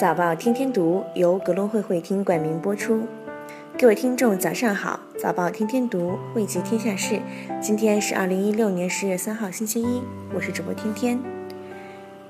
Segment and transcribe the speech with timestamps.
[0.00, 3.02] 早报天天读由格隆会会厅冠名播出。
[3.78, 4.98] 各位听众，早上好！
[5.18, 7.20] 早报天天读，汇集天下事。
[7.60, 10.00] 今天是二零一六年十月三号，星期一。
[10.34, 11.20] 我是主播天天。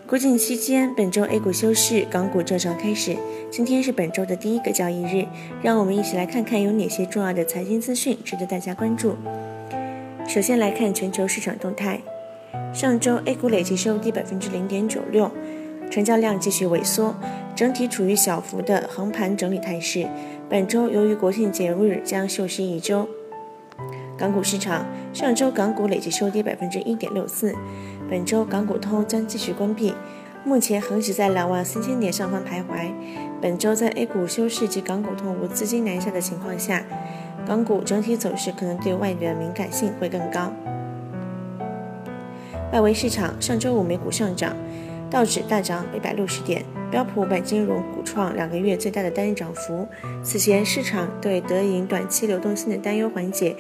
[0.05, 3.17] 国庆期间，本周 A 股休市，港股正常开始。
[3.53, 5.25] 今天是本周的第一个交易日，
[5.63, 9.15] 让我们一起来看看有哪些重要的财经资讯值得大家关注。
[10.27, 12.01] 首先来看全球市场动态。
[12.75, 15.31] 上周 A 股累计收低百分之零点九六。
[15.91, 17.15] 成交量继续萎缩，
[17.57, 20.07] 整体处于小幅的横盘整理态势。
[20.49, 23.09] 本周由于国庆节日将休息一周。
[24.17, 27.55] 港股市场，上周港股累计收跌百分之一点六四，
[28.09, 29.95] 本周港股通将继续关闭，
[30.45, 32.93] 目前恒指在两万三千点上方徘徊。
[33.41, 36.85] 本周在 A 股休市及港股通无资金南下的情况下，
[37.47, 40.53] 港股整体走势可能对外的敏感性会更高。
[42.73, 44.55] 外围市场，上周五美股上涨。
[45.11, 49.87] 道指大涨一百六十点，标普五百金融股创两个月最大的单日涨幅。
[50.23, 53.57] 此前市场对德银短期流动性的担忧缓解，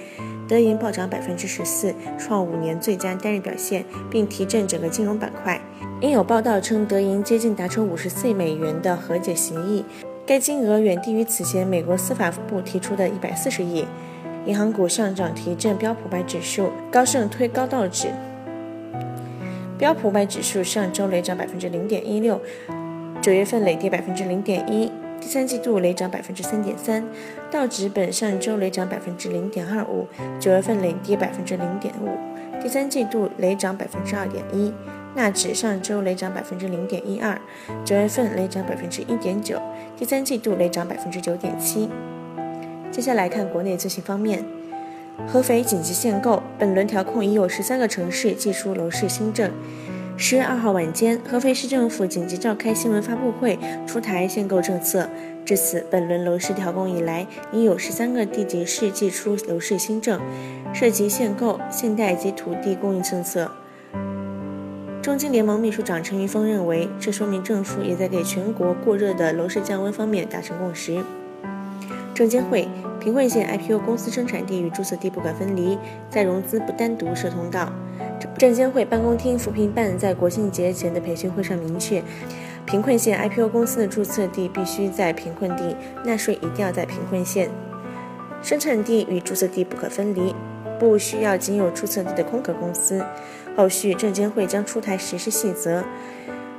[0.48, 5.60] 德银暴涨百分之十四，创五年最佳单日表现，并提振整个金融板块。
[6.00, 9.84] 因有报道称德银接近达成五十四亿美元的和解协议，
[10.24, 13.84] 该金额远低于此前美国司法部提出的一百四十亿。
[14.46, 18.08] 银行股上涨提振标普百指数，高盛推高道指。
[19.80, 22.38] 标普五百指数上周累涨百分之零点一六，
[23.22, 27.02] 九月份累跌百分之零点一，第三季度累涨百分之三点三。
[27.50, 30.06] 道指本上周累涨百分之零点二五，
[30.38, 32.10] 九月份累跌百分之零点五，
[32.62, 34.70] 第三季度累涨百分之二点一。
[35.14, 37.40] 纳指上周累涨百分之零点一二，
[37.82, 39.58] 九月份累涨百分之一点九，
[39.96, 41.88] 第三季度累涨百分之九点七。
[42.90, 44.59] 接下来看国内资讯方面。
[45.28, 49.50] 合肥紧急限购，本轮调控已有十三个城市寄出楼市新政。
[50.16, 55.08] 十月二号晚间，合肥市政府紧急召开新闻发布会，出台限购政策。
[55.46, 60.20] 至此，本轮楼市调控以来，已有十三个地级市寄出楼市新政，
[60.74, 63.50] 涉及限购、限贷及土地供应政策。
[65.00, 71.02] 中金联盟秘书长陈云峰认为，这说明政府也在给全国过热的楼市降温方面达成共识。
[72.12, 72.68] 证监会。
[73.00, 75.78] 贫困县 IPO 公司生产地与注册地不可分离，
[76.10, 77.72] 再融资不单独设通道。
[78.36, 82.02] 证监会办公厅扶贫办在国庆节前的培训会上明确，
[82.66, 85.74] 贫困县 IPO 公司的注册地必须在贫困地，
[86.04, 87.48] 纳税一定要在贫困县，
[88.42, 90.34] 生产地与注册地不可分离，
[90.78, 93.02] 不需要仅有注册地的空壳公司。
[93.56, 95.82] 后续证监会将出台实施细则。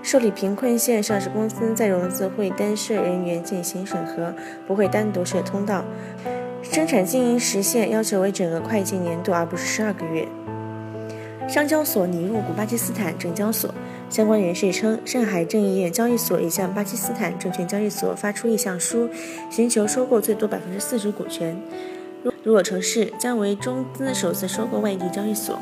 [0.03, 4.33] 受理贫困县上市公司再融资会单设人员进行审核，
[4.67, 5.85] 不会单独设通道。
[6.63, 10.27] 生产经营时限要求为整个会计年度，而不是十二个月。
[11.47, 13.73] 上交所拟入股巴基斯坦证交所，
[14.09, 19.09] 相关人士称，上海证券交易所已向巴基斯坦证券交易所发出意向书，
[19.49, 21.59] 寻求收购最多百分之四十股权。
[22.43, 25.59] 如果成事，将为中资首次收购外地交易所。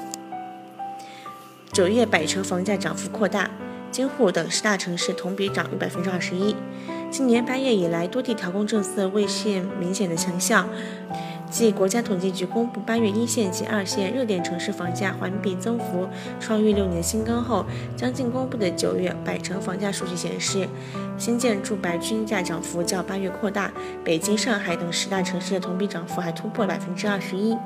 [1.71, 3.49] 九月百城房价涨幅扩大。
[3.91, 6.55] 京沪等十大城市同比涨逾百分之二十一。
[7.11, 10.65] 今年八月以来，多地调控政策未现明显的成效。
[11.49, 16.07] 继国家统计局公布八月一线及二线热点城市房价环比增幅
[16.39, 17.65] 创逾六年新高后，
[17.97, 20.67] 将近公布的九月百城房价数据显示，
[21.17, 23.71] 新建住宅均价涨幅较八月扩大。
[24.03, 27.57] 北京、上海等十大城市的同比涨幅还突破百分之二十一。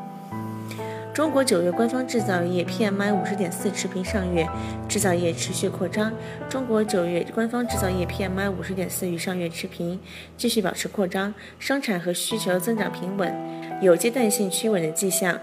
[1.13, 4.49] 中国九月官方制造业 PMI 五十点四持平上月，
[4.89, 6.11] 制造业持续扩张。
[6.49, 9.99] 中国九月官方制造业 PMI 五十点四与上月持平，
[10.35, 13.31] 继续保持扩张，生产和需求增长平稳，
[13.79, 15.39] 有阶段性趋稳的迹象，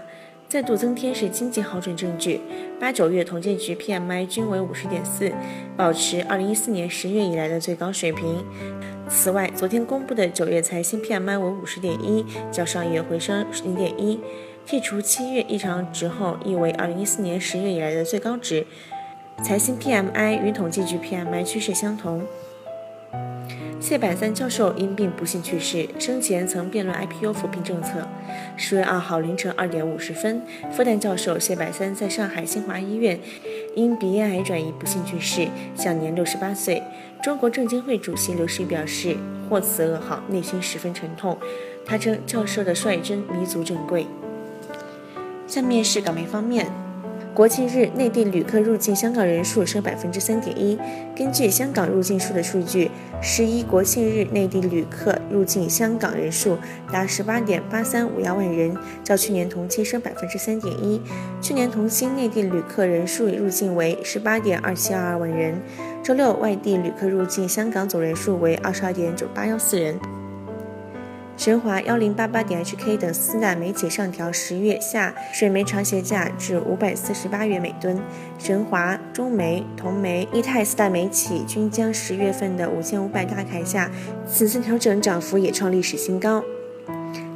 [0.49, 2.41] 再度增添是经济好转证据。
[2.77, 5.31] 八九月统计局 PMI 均为五十点四，
[5.77, 8.45] 保持二零一四年十月以来的最高水平。
[9.07, 14.19] 此外，昨天公布的九月财新 PMI 为五十点一，较上月回升零点一。
[14.71, 18.65] 剔除七月异常值后，亦为二零一四年十月以来的最高值。
[19.43, 22.23] 财新 PMI 与统计局 PMI 趋势相同。
[23.81, 28.07] 谢百三教授因病不幸去世，生前曾辩论 IPO 扶贫政策。
[28.55, 30.41] 十月二号凌晨二点五十分，
[30.71, 33.19] 复旦教授谢百三在上海新华医院
[33.75, 36.81] 因鼻咽癌转移不幸去世，享年六十八岁。
[37.21, 39.17] 中国证监会主席刘士余表示，
[39.49, 41.37] 获此噩耗，内心十分沉痛。
[41.85, 44.07] 他称教授的率真弥足珍贵。
[45.51, 46.65] 下面是港媒方面，
[47.33, 50.79] 国庆日内地旅客入境香港人数升百分之三点一。
[51.13, 52.89] 根据香港入境处的数据，
[53.21, 56.57] 十一国庆日内地旅客入境香港人数
[56.89, 61.01] 达十八点八三五幺万人，较去年同期升百分之三点一。
[61.41, 65.61] 去年同期内地旅客人数入境为十八点二七二二万人，
[66.01, 69.99] 周六，外地旅客入境香港总人数为二十二点九八幺四人。
[71.43, 77.99] 神华幺零八八点 HK 等四大煤企上调十月下水煤长协价至五百四十八元每吨。
[78.37, 83.89] 神华、中煤、同煤、一泰四大煤企均将十月份的五千五百大卡价
[84.27, 86.43] 此次调整涨幅也创历史新高。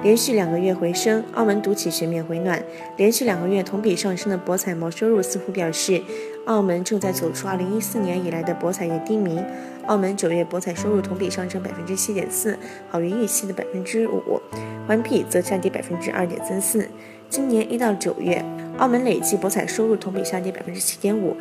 [0.03, 2.61] 连续两个月回升，澳门赌企全面回暖。
[2.97, 5.99] 连续两个月同比上升的博彩毛收入似乎表示，
[6.45, 9.41] 澳门正在走出2014年以来的博彩业低迷。
[9.87, 12.57] 澳门九月博彩收入同比上升百分之七点四，
[12.89, 14.41] 好于预期的百分之五，
[14.87, 16.87] 环比则下跌百分之二点三四。
[17.29, 18.43] 今年一到九月，
[18.77, 21.35] 澳门累计博彩收入同比下跌百分之七点五，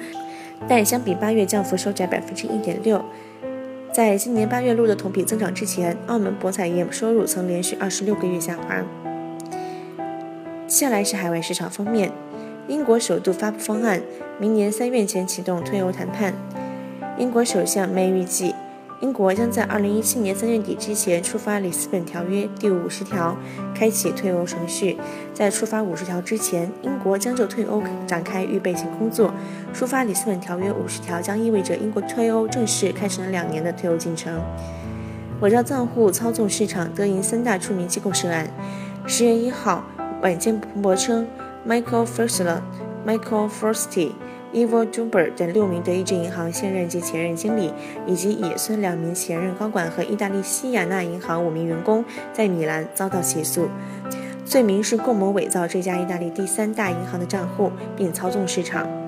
[0.68, 3.02] 但相比八月降幅收窄百分之一点六。
[3.92, 8.82] 在今年八月录得同比增长之前，澳门博彩业收入曾连续二十六个月下滑。
[10.66, 12.10] 接下来是海外市场方面，
[12.66, 14.00] 英国首度发布方案，
[14.38, 16.32] 明年三月前启动退欧谈判。
[17.18, 18.54] 英国首相 May 预计。
[19.02, 23.36] 英国将在二零一七年三月底之前触发里斯本条约第五十条，
[23.74, 24.96] 开启退欧程序。
[25.34, 29.34] 在触发五十条之前，英国将就退欧展开预备性工作。
[29.74, 34.40] 触发里斯本条约五十条将意味着英国退欧正式开始了两年的退欧进程。
[35.40, 38.48] 伪造账户操纵市场，德银三大著名机构涉案。
[39.06, 39.84] 十月一号
[40.22, 41.26] 晚间彭博称
[41.66, 42.62] ，Michael f i r s t e r
[43.06, 44.14] Michael f u r s t y
[44.54, 47.72] Evo Juber 等六名德意志银行现任及前任经理，
[48.06, 53.68] 以及野村两名前任高管和意大利西雅纳银行五名员工，在米兰遭到起诉，
[54.44, 59.03] 罪名是共谋伪造这家意大利第三大银行的账户，并操纵市场。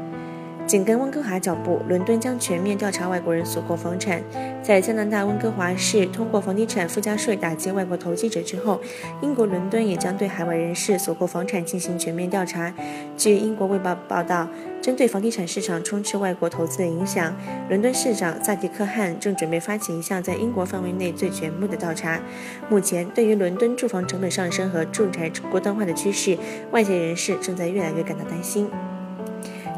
[0.66, 4.20] 紧跟温哥华脚步，伦敦将全面调查外国人所购房产。
[4.64, 8.80] 在加拿大温哥华市通过房地产附加税打击外国投机者之后，
[9.22, 12.74] 英国伦敦也将对海外人士所购房产进行全面调查。
[13.16, 14.48] 据英国卫报报道，
[14.82, 17.32] 针对房地产市场充斥外国投资的影响，
[17.68, 22.20] 伦敦市长萨迪克汗正准备发起一项在英国范围内最全部的调查。
[22.68, 26.36] 目前，对于伦敦住房成本上升和住宅国端化的趋势，
[26.72, 28.68] 外界人士正在越来越感到担心。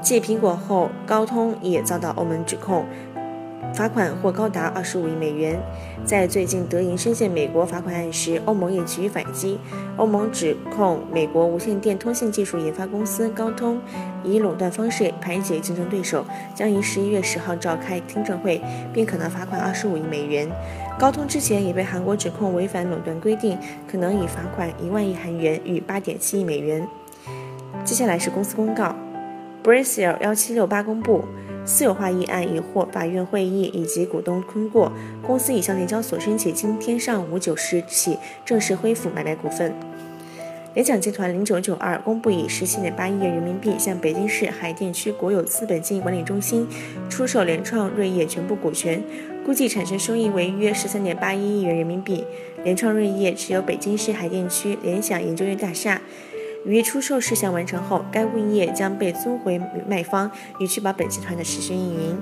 [0.00, 2.84] 继苹果后，高通也遭到欧盟指控，
[3.74, 5.58] 罚款或高达二十五亿美元。
[6.04, 9.58] 在最近德银深陷美国罚款案时，欧盟也给予反击。
[9.96, 13.78] 欧盟指控美国无线电通信技术研发公司高通
[14.24, 16.24] 以垄断方式排挤竞争对手，
[16.54, 18.60] 将于十一月十号召开听证会，
[18.94, 20.48] 并可能罚款二十五亿美元。
[20.98, 23.58] 高通之前也被韩国指控违反垄断规定，
[23.90, 26.86] 可能以罚款一万亿韩元（与八点七亿美元）。
[27.84, 28.94] 接下来是公司公告。
[29.68, 31.22] B r a s i l 幺七六八公布
[31.66, 38.16] 私有化议案已获法院会议以及股东通过，公司已向联交所申请今天上午九时起
[38.46, 39.74] 正式恢复买卖股份。
[40.72, 46.66] 联想集团零九九二公布以十七点八亿元人民币向北京市海淀区国有资本经营管理中心
[47.10, 49.02] 出售联创瑞业全部股权，
[49.44, 52.24] 估计产生收益为约十三点八一亿元人民币。
[52.64, 56.00] 联创瑞业持有北京市海淀区联想研究院大厦。
[56.64, 62.18] 于出售事项完成后，该物业将被租回卖方，以确保本集团的持续运营。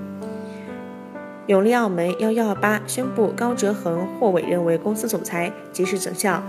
[1.47, 6.43] 永利澳门幺幺二八宣布高哲恒获委任为公司总裁，即时生效。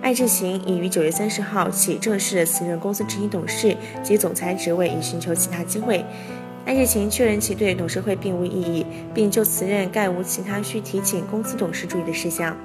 [0.00, 6.04] 艾志行已于九月三十号起正式辞任公司执行董事及总裁职位，以寻求其他机会。
[6.64, 12.56] 艾志行确认其对董事会并无异议，并就辞任概无其他需提醒公司董事注意的事项。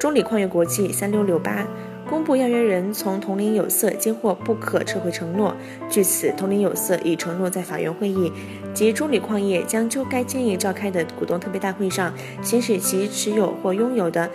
[0.00, 1.66] 中锂矿业国际三六六八。
[2.08, 5.56] 公布要约人从铜陵有色接获不可撤回承诺。
[5.88, 8.30] 据此，铜陵有色已承诺在法院会议
[8.74, 14.30] 及中铝矿业将就该建议召开的股东特别大会上，行使其持有或拥有的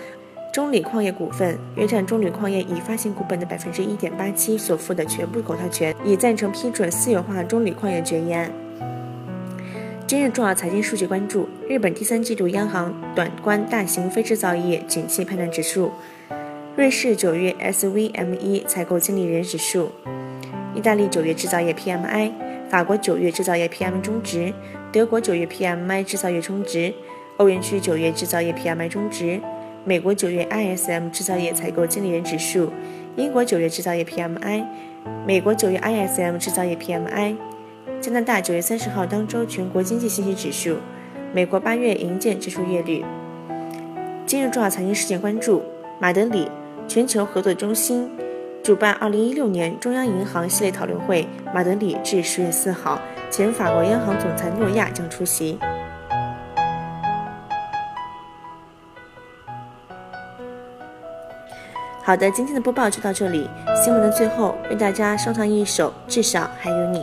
[0.51, 8.51] 中铝矿业股份，约占中铝矿业已发行股本的百分之一点八七所负的全部投票权，已赞成批准私有化中铝矿业决议案。
[10.07, 15.91] 今日重要财经数据关注：日本第三季度央行短观大型非制造业景气判断指数。
[16.77, 19.89] 瑞士九月 SVME 采购经理人指数，
[20.75, 22.31] 意大利九月制造业 PMI，
[22.69, 24.53] 法国九月制造业 PMI 中值，
[24.91, 26.93] 德国九月 PMI 制造业中值，
[27.37, 29.41] 欧元区九月制造业 PMI 中值，
[29.85, 32.71] 美国九月 ISM 制造业采购经理人指数，
[33.15, 34.63] 英国九月制造业 PMI，
[35.25, 37.35] 美国九月 ISM 制造业 PMI，
[37.99, 40.77] 加拿大九月三十号当周全国经济信息指数，
[41.33, 43.03] 美国八月营建支出月率。
[44.27, 45.63] 今日重要财经事件关注：
[45.99, 46.47] 马德里。
[46.87, 48.09] 全球合作中心
[48.63, 55.59] 主办二零一六年中央银行系列讨论会，马德里至十月四号，前法国央行总裁诺亚将出席。
[62.03, 63.49] 好的，今天的播报就到这里。
[63.75, 66.99] 新闻的最后，为大家送上一首《至少还有你》。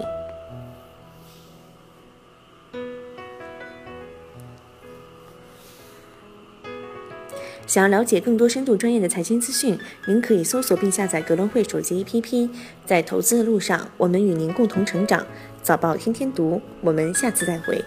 [7.75, 9.77] 想要了解更多深度专业的财经资讯，
[10.07, 12.49] 您可以搜索并下载格隆汇手机 APP。
[12.87, 15.27] 在投资的路上，我们与您共同成长。
[15.61, 17.85] 早报天天读，我们下次再会。